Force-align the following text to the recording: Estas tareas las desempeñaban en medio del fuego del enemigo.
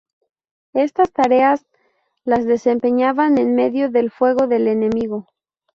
Estas 0.73 1.11
tareas 1.13 1.63
las 2.25 2.47
desempeñaban 2.47 3.37
en 3.37 3.53
medio 3.53 3.91
del 3.91 4.09
fuego 4.09 4.47
del 4.47 4.67
enemigo. 4.67 5.27